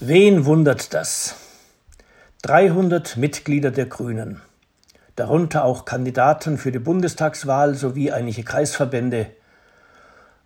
[0.00, 1.36] Wen wundert das?
[2.42, 4.42] 300 Mitglieder der Grünen,
[5.14, 9.30] darunter auch Kandidaten für die Bundestagswahl sowie einige Kreisverbände,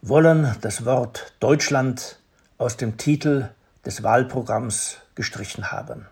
[0.03, 2.21] wollen das Wort Deutschland
[2.59, 3.49] aus dem Titel
[3.85, 6.07] des Wahlprogramms gestrichen haben.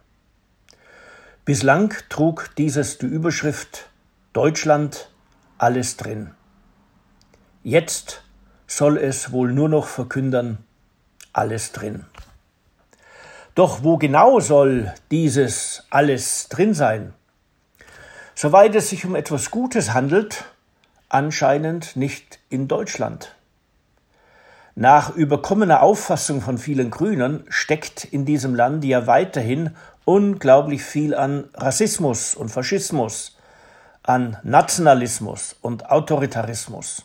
[1.44, 3.88] Bislang trug dieses die Überschrift
[4.32, 5.10] Deutschland
[5.58, 6.32] alles drin.
[7.62, 8.24] Jetzt
[8.66, 10.58] soll es wohl nur noch verkündern,
[11.32, 12.04] alles drin.
[13.58, 17.12] Doch wo genau soll dieses alles drin sein?
[18.36, 20.44] Soweit es sich um etwas Gutes handelt,
[21.08, 23.34] anscheinend nicht in Deutschland.
[24.76, 31.50] Nach überkommener Auffassung von vielen Grünen steckt in diesem Land ja weiterhin unglaublich viel an
[31.54, 33.38] Rassismus und Faschismus,
[34.04, 37.02] an Nationalismus und Autoritarismus.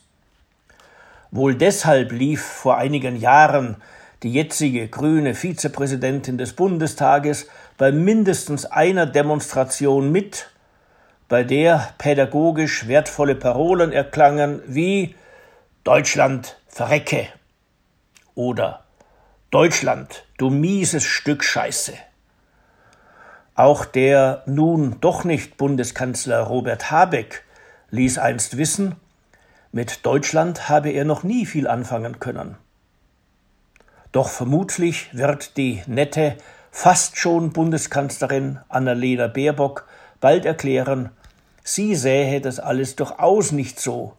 [1.32, 3.78] Wohl deshalb lief vor einigen Jahren
[4.24, 10.50] die jetzige grüne Vizepräsidentin des Bundestages bei mindestens einer Demonstration mit,
[11.28, 15.16] bei der pädagogisch wertvolle Parolen erklangen wie
[15.84, 17.28] Deutschland verrecke
[18.36, 18.84] oder
[19.52, 21.94] Deutschland, du mieses Stück Scheiße.
[23.56, 27.44] Auch der nun doch nicht Bundeskanzler Robert Habeck
[27.92, 28.96] ließ einst wissen,
[29.72, 32.58] mit Deutschland habe er noch nie viel anfangen können.
[34.14, 36.38] Doch vermutlich wird die nette,
[36.70, 39.88] fast schon Bundeskanzlerin Annalena Baerbock
[40.22, 41.10] bald erklären,
[41.64, 44.14] sie sähe das alles durchaus nicht so,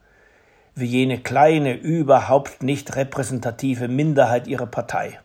[0.75, 5.21] wie jene kleine, überhaupt nicht repräsentative Minderheit ihrer Partei.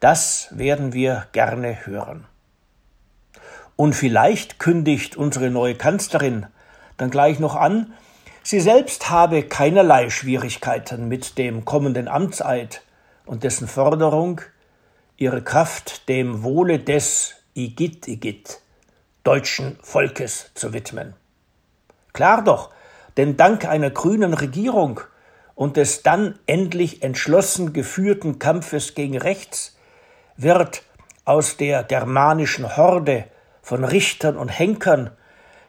[0.00, 2.24] Das werden wir gerne hören.
[3.76, 6.46] Und vielleicht kündigt unsere neue Kanzlerin
[6.96, 7.92] dann gleich noch an,
[8.44, 12.82] Sie selbst habe keinerlei Schwierigkeiten mit dem kommenden Amtseid
[13.24, 14.40] und dessen Forderung,
[15.16, 18.60] ihre Kraft dem Wohle des Igit Igit
[19.22, 21.14] deutschen Volkes zu widmen.
[22.12, 22.70] Klar doch,
[23.16, 25.00] denn dank einer grünen Regierung
[25.54, 29.76] und des dann endlich entschlossen geführten Kampfes gegen rechts
[30.36, 30.82] wird
[31.24, 33.26] aus der germanischen Horde
[33.62, 35.10] von Richtern und Henkern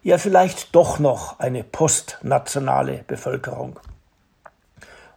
[0.03, 3.79] ja vielleicht doch noch eine postnationale Bevölkerung.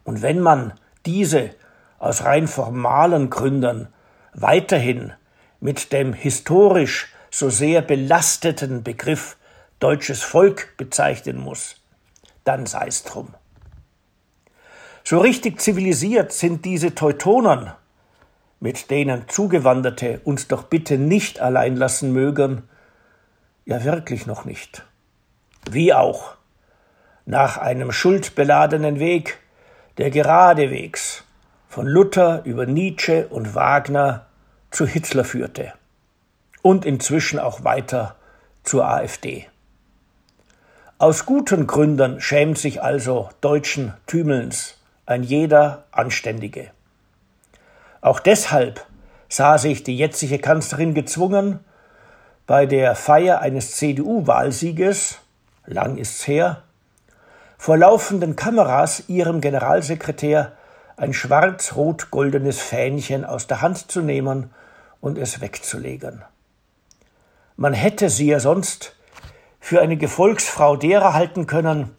[0.04, 0.72] Und wenn man
[1.04, 1.50] diese
[1.98, 3.88] aus rein formalen Gründen
[4.32, 5.12] weiterhin
[5.60, 9.36] mit dem historisch so sehr belasteten Begriff
[9.80, 11.76] deutsches Volk bezeichnen muss,
[12.44, 13.34] dann sei es drum.
[15.04, 17.72] So richtig zivilisiert sind diese Teutonen,
[18.60, 22.62] mit denen Zugewanderte uns doch bitte nicht allein lassen mögen,
[23.66, 24.84] ja wirklich noch nicht.
[25.70, 26.36] Wie auch
[27.26, 29.38] nach einem schuldbeladenen Weg,
[29.98, 31.24] der geradewegs
[31.68, 34.26] von Luther über Nietzsche und Wagner
[34.70, 35.72] zu Hitler führte
[36.62, 38.16] und inzwischen auch weiter
[38.62, 39.46] zur AfD.
[40.98, 46.70] Aus guten Gründen schämt sich also deutschen Tümelns ein jeder Anständige.
[48.00, 48.86] Auch deshalb
[49.28, 51.60] sah sich die jetzige Kanzlerin gezwungen,
[52.46, 55.18] bei der Feier eines CDU-Wahlsieges,
[55.66, 56.62] lang ist's her,
[57.58, 60.52] vor laufenden Kameras ihrem Generalsekretär
[60.96, 64.50] ein schwarz-rot-goldenes Fähnchen aus der Hand zu nehmen
[65.00, 66.22] und es wegzulegen.
[67.56, 68.94] Man hätte sie ja sonst
[69.58, 71.96] für eine Gefolgsfrau derer halten können,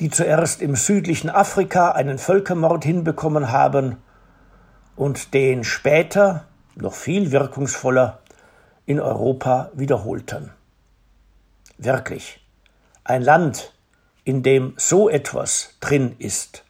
[0.00, 3.98] die zuerst im südlichen Afrika einen Völkermord hinbekommen haben
[4.96, 6.44] und den später,
[6.74, 8.18] noch viel wirkungsvoller,
[8.90, 10.50] in Europa wiederholten.
[11.78, 12.44] Wirklich,
[13.04, 13.72] ein Land,
[14.24, 16.64] in dem so etwas drin ist,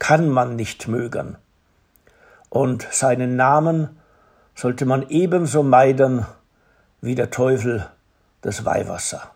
[0.00, 1.36] kann man nicht mögen.
[2.48, 4.00] Und seinen Namen
[4.56, 6.26] sollte man ebenso meiden
[7.02, 7.86] wie der Teufel
[8.40, 9.30] das Weihwasser.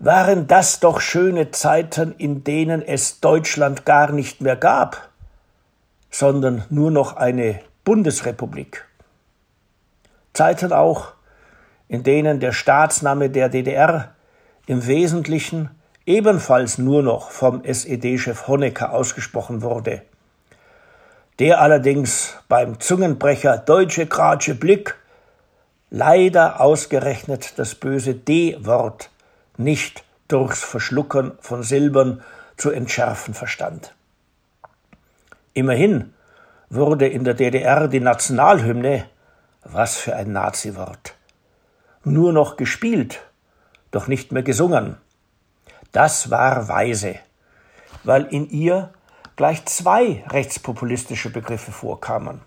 [0.00, 5.10] Waren das doch schöne Zeiten, in denen es Deutschland gar nicht mehr gab,
[6.10, 8.89] sondern nur noch eine Bundesrepublik.
[10.40, 11.12] Zeiten auch,
[11.86, 14.14] in denen der Staatsname der DDR
[14.66, 15.68] im Wesentlichen
[16.06, 20.00] ebenfalls nur noch vom SED-Chef Honecker ausgesprochen wurde.
[21.40, 24.96] Der allerdings beim Zungenbrecher Deutsche Kratsche Blick
[25.90, 29.10] leider ausgerechnet das böse D-Wort
[29.58, 32.22] nicht durchs Verschlucken von Silbern
[32.56, 33.92] zu entschärfen verstand.
[35.52, 36.14] Immerhin
[36.70, 39.04] wurde in der DDR die Nationalhymne
[39.62, 41.14] was für ein Nazi-Wort.
[42.04, 43.20] Nur noch gespielt,
[43.90, 44.96] doch nicht mehr gesungen.
[45.92, 47.16] Das war weise,
[48.04, 48.92] weil in ihr
[49.36, 52.40] gleich zwei rechtspopulistische Begriffe vorkamen.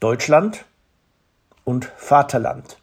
[0.00, 0.64] Deutschland
[1.64, 2.76] und Vaterland.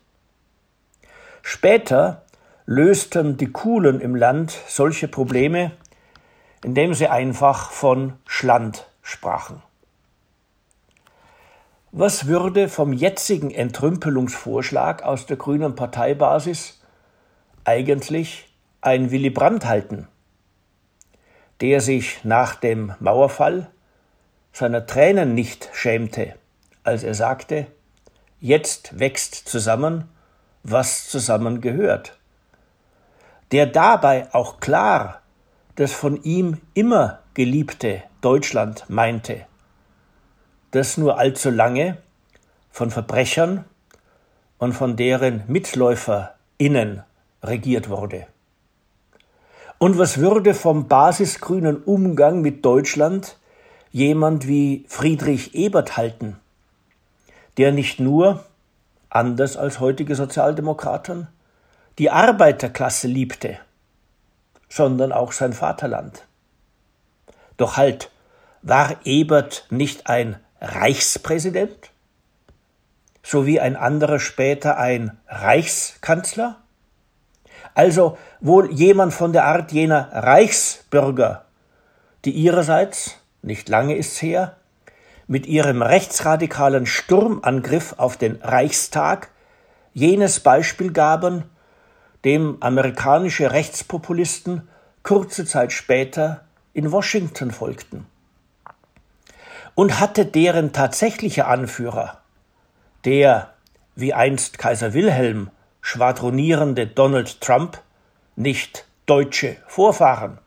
[1.42, 2.24] Später
[2.66, 5.72] lösten die Coolen im Land solche Probleme,
[6.64, 9.62] indem sie einfach von Schland sprachen.
[11.92, 16.80] Was würde vom jetzigen Entrümpelungsvorschlag aus der grünen Parteibasis
[17.64, 18.48] eigentlich
[18.80, 20.08] ein Willy Brandt halten,
[21.62, 23.72] der sich nach dem Mauerfall
[24.54, 26.36] seiner Tränen nicht schämte,
[26.84, 27.66] als er sagte,
[28.40, 30.12] jetzt wächst zusammen,
[30.62, 32.20] was zusammen gehört,
[33.52, 35.24] der dabei auch klar
[35.76, 39.49] das von ihm immer geliebte Deutschland meinte
[40.72, 41.98] das nur allzu lange
[42.72, 43.66] von Verbrechern
[44.58, 47.04] und von deren MitläuferInnen
[47.44, 48.28] regiert wurde.
[49.78, 53.38] Und was würde vom basisgrünen Umgang mit Deutschland
[53.92, 56.38] jemand wie Friedrich Ebert halten,
[57.58, 58.44] der nicht nur,
[59.10, 61.28] anders als heutige Sozialdemokraten,
[61.98, 63.58] die Arbeiterklasse liebte,
[64.68, 66.26] sondern auch sein Vaterland.
[67.58, 68.12] Doch halt,
[68.62, 71.92] war Ebert nicht ein Reichspräsident
[73.24, 76.58] sowie ein anderer später ein Reichskanzler?
[77.76, 81.46] Also wohl jemand von der Art jener Reichsbürger,
[82.26, 84.58] die ihrerseits, nicht lange ist's her,
[85.28, 89.30] mit ihrem rechtsradikalen Sturmangriff auf den Reichstag
[89.94, 91.44] jenes Beispiel gaben,
[92.26, 94.68] dem amerikanische Rechtspopulisten
[95.04, 98.09] kurze Zeit später in Washington folgten
[99.80, 102.18] und hatte deren tatsächlicher Anführer,
[103.06, 103.54] der,
[103.96, 107.82] wie einst Kaiser Wilhelm, schwadronierende Donald Trump,
[108.36, 110.38] nicht deutsche Vorfahren?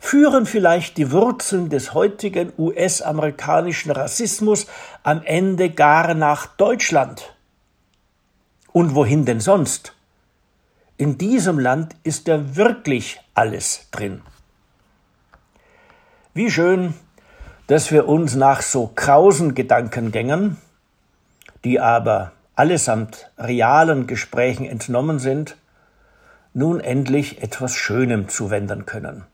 [0.00, 4.66] Führen vielleicht die Wurzeln des heutigen US-amerikanischen Rassismus
[5.04, 7.32] am Ende gar nach Deutschland?
[8.72, 9.94] Und wohin denn sonst?
[10.96, 14.20] In diesem Land ist ja wirklich alles drin.
[16.32, 16.94] Wie schön,
[17.66, 20.58] dass wir uns nach so krausen Gedankengängen,
[21.64, 25.56] die aber allesamt realen Gesprächen entnommen sind,
[26.52, 29.24] nun endlich etwas Schönem zuwenden können.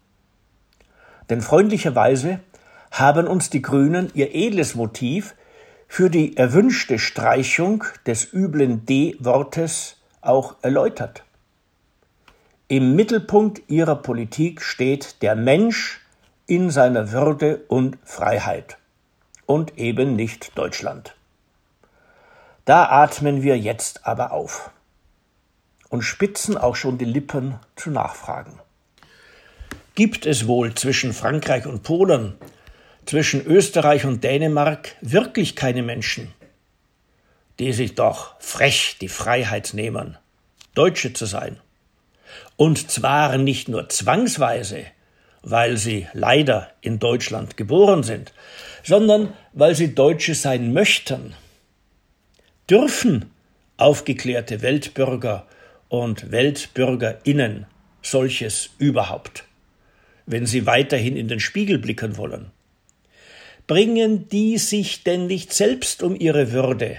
[1.28, 2.40] Denn freundlicherweise
[2.90, 5.34] haben uns die Grünen ihr edles Motiv
[5.86, 11.24] für die erwünschte Streichung des üblen D-Wortes auch erläutert.
[12.68, 16.00] Im Mittelpunkt ihrer Politik steht der Mensch
[16.50, 18.76] in seiner Würde und Freiheit
[19.46, 21.14] und eben nicht Deutschland.
[22.64, 24.72] Da atmen wir jetzt aber auf
[25.90, 28.58] und spitzen auch schon die Lippen zu Nachfragen.
[29.94, 32.36] Gibt es wohl zwischen Frankreich und Polen,
[33.06, 36.34] zwischen Österreich und Dänemark wirklich keine Menschen,
[37.60, 40.18] die sich doch frech die Freiheit nehmen,
[40.74, 41.60] Deutsche zu sein?
[42.56, 44.86] Und zwar nicht nur zwangsweise,
[45.42, 48.32] weil sie leider in Deutschland geboren sind,
[48.82, 51.34] sondern weil sie Deutsche sein möchten.
[52.68, 53.30] Dürfen
[53.76, 55.46] aufgeklärte Weltbürger
[55.88, 57.66] und Weltbürgerinnen
[58.02, 59.44] solches überhaupt,
[60.26, 62.50] wenn sie weiterhin in den Spiegel blicken wollen?
[63.66, 66.98] Bringen die sich denn nicht selbst um ihre Würde,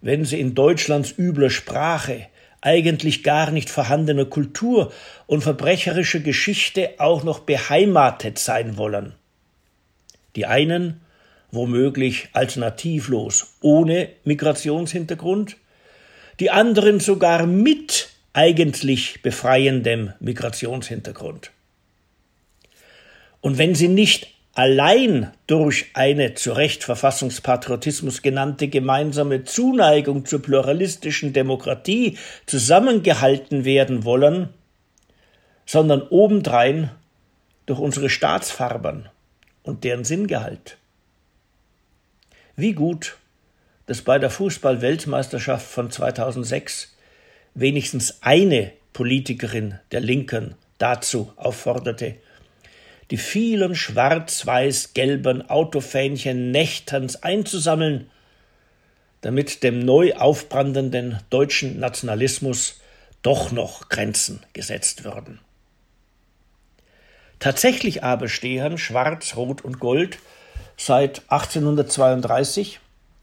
[0.00, 2.26] wenn sie in Deutschlands übler Sprache
[2.62, 4.92] eigentlich gar nicht vorhandene Kultur
[5.26, 9.14] und verbrecherische Geschichte auch noch beheimatet sein wollen.
[10.36, 11.00] Die einen
[11.50, 15.56] womöglich alternativlos ohne Migrationshintergrund,
[16.40, 21.50] die anderen sogar mit eigentlich befreiendem Migrationshintergrund.
[23.42, 31.32] Und wenn sie nicht allein durch eine zu Recht Verfassungspatriotismus genannte gemeinsame Zuneigung zur pluralistischen
[31.32, 34.50] Demokratie zusammengehalten werden wollen,
[35.64, 36.90] sondern obendrein
[37.66, 39.08] durch unsere Staatsfarben
[39.62, 40.76] und deren Sinngehalt.
[42.56, 43.16] Wie gut,
[43.86, 46.94] dass bei der Fußball-Weltmeisterschaft von 2006
[47.54, 52.16] wenigstens eine Politikerin der Linken dazu aufforderte,
[53.10, 58.10] die vielen schwarz-weiß-gelben Autofähnchen nächtens einzusammeln,
[59.20, 62.80] damit dem neu aufbrandenden deutschen Nationalismus
[63.22, 65.40] doch noch Grenzen gesetzt würden.
[67.38, 70.18] Tatsächlich aber stehen Schwarz, Rot und Gold
[70.76, 72.80] seit 1832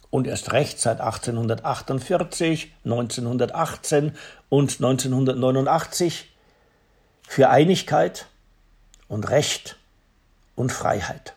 [0.09, 4.13] und erst recht seit 1848, 1918
[4.50, 6.29] und 1989
[7.27, 8.25] für Einigkeit
[9.09, 9.75] und Recht
[10.55, 11.33] und Freiheit.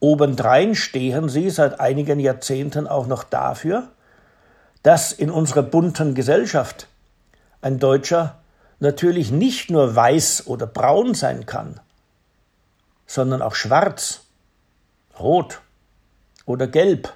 [0.00, 3.88] obendrein stehen sie seit einigen Jahrzehnten auch noch dafür,
[4.82, 6.88] dass in unserer bunten Gesellschaft
[7.62, 8.40] ein Deutscher
[8.80, 11.80] natürlich nicht nur weiß oder braun sein kann,
[13.06, 14.20] sondern auch schwarz,
[15.18, 15.60] rot
[16.44, 17.12] oder gelb.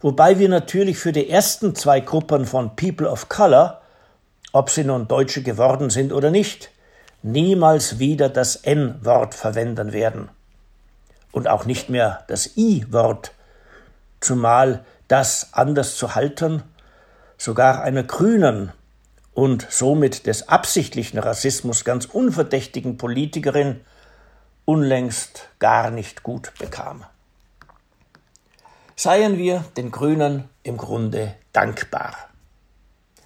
[0.00, 3.80] Wobei wir natürlich für die ersten zwei Gruppen von People of Color,
[4.52, 6.70] ob sie nun Deutsche geworden sind oder nicht,
[7.26, 10.30] niemals wieder das N-Wort verwenden werden
[11.32, 13.32] und auch nicht mehr das I-Wort,
[14.20, 16.62] zumal das anders zu halten
[17.38, 18.72] sogar einer grünen
[19.34, 23.80] und somit des absichtlichen Rassismus ganz unverdächtigen Politikerin
[24.64, 27.04] unlängst gar nicht gut bekam.
[28.96, 32.14] Seien wir den Grünen im Grunde dankbar.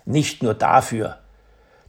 [0.04, 1.18] Nicht nur dafür,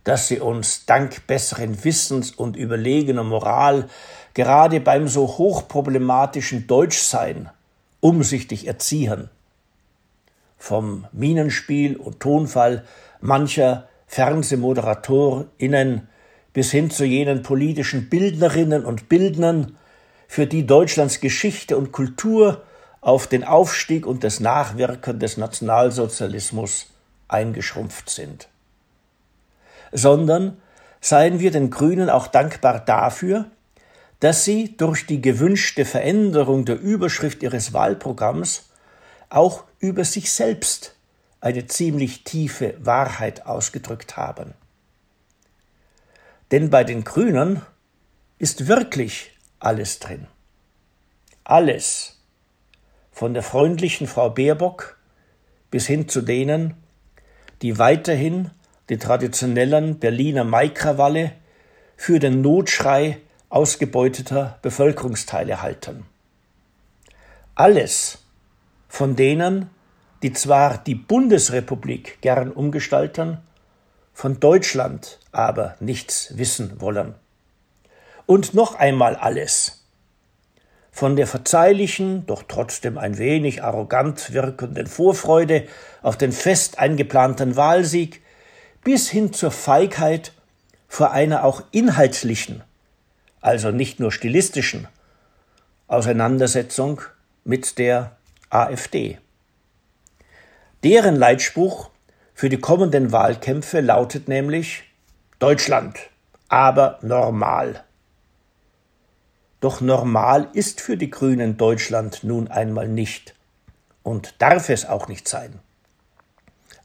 [0.03, 3.87] dass sie uns dank besseren Wissens und überlegener Moral
[4.33, 7.49] gerade beim so hochproblematischen Deutschsein
[7.99, 9.29] umsichtig erziehen.
[10.57, 12.85] Vom Minenspiel und Tonfall
[13.19, 16.07] mancher FernsehmoderatorInnen
[16.53, 19.77] bis hin zu jenen politischen Bildnerinnen und Bildnern,
[20.27, 22.63] für die Deutschlands Geschichte und Kultur
[23.01, 26.87] auf den Aufstieg und das Nachwirken des Nationalsozialismus
[27.27, 28.47] eingeschrumpft sind.
[29.91, 30.57] Sondern
[30.99, 33.45] seien wir den Grünen auch dankbar dafür,
[34.19, 38.69] dass sie durch die gewünschte Veränderung der Überschrift ihres Wahlprogramms
[39.29, 40.95] auch über sich selbst
[41.39, 44.53] eine ziemlich tiefe Wahrheit ausgedrückt haben.
[46.51, 47.61] Denn bei den Grünen
[48.37, 50.27] ist wirklich alles drin.
[51.43, 52.19] Alles.
[53.11, 54.97] Von der freundlichen Frau Baerbock
[55.71, 56.75] bis hin zu denen,
[57.61, 58.51] die weiterhin
[58.91, 61.31] die traditionellen Berliner Maikrawalle
[61.95, 66.05] für den Notschrei ausgebeuteter Bevölkerungsteile halten.
[67.55, 68.17] Alles
[68.89, 69.69] von denen,
[70.23, 73.37] die zwar die Bundesrepublik gern umgestalten,
[74.13, 77.15] von Deutschland aber nichts wissen wollen.
[78.25, 79.85] Und noch einmal alles.
[80.91, 85.65] Von der verzeihlichen, doch trotzdem ein wenig arrogant wirkenden Vorfreude
[86.01, 88.21] auf den fest eingeplanten Wahlsieg
[88.83, 90.33] bis hin zur Feigheit
[90.87, 92.63] vor einer auch inhaltlichen,
[93.39, 94.87] also nicht nur stilistischen,
[95.87, 97.01] Auseinandersetzung
[97.43, 98.15] mit der
[98.49, 99.17] AfD.
[100.83, 101.89] Deren Leitspruch
[102.33, 104.83] für die kommenden Wahlkämpfe lautet nämlich
[105.39, 105.99] Deutschland,
[106.49, 107.83] aber normal.
[109.59, 113.35] Doch normal ist für die Grünen Deutschland nun einmal nicht
[114.01, 115.59] und darf es auch nicht sein.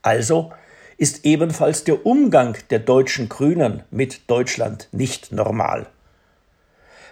[0.02, 0.52] Also
[0.98, 5.86] ist ebenfalls der Umgang der deutschen Grünen mit Deutschland nicht normal.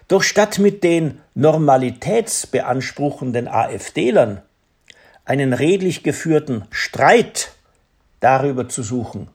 [0.08, 4.42] Doch statt mit den normalitätsbeanspruchenden AfDlern
[5.24, 7.52] einen redlich geführten Streit
[8.20, 9.28] darüber zu suchen,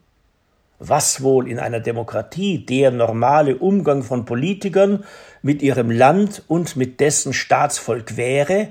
[0.78, 5.04] was wohl in einer Demokratie der normale Umgang von Politikern
[5.42, 8.68] mit ihrem Land und mit dessen Staatsvolk wäre,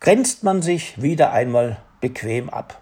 [0.00, 2.80] grenzt man sich wieder einmal bequem ab.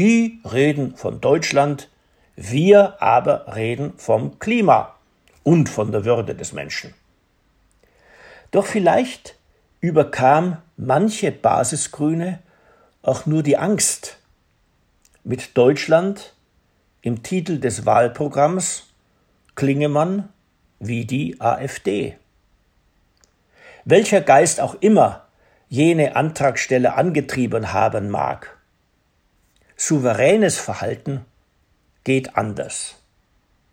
[0.00, 1.90] Die reden von Deutschland,
[2.34, 4.94] wir aber reden vom Klima
[5.42, 6.94] und von der Würde des Menschen.
[8.50, 9.36] Doch vielleicht
[9.82, 12.38] überkam manche Basisgrüne
[13.02, 14.16] auch nur die Angst,
[15.22, 16.32] mit Deutschland
[17.02, 18.84] im Titel des Wahlprogramms
[19.54, 20.30] klinge man
[20.78, 22.16] wie die AfD.
[23.84, 25.26] Welcher Geist auch immer
[25.68, 28.59] jene Antragsteller angetrieben haben mag.
[29.82, 31.24] Souveränes Verhalten
[32.04, 32.99] geht anders.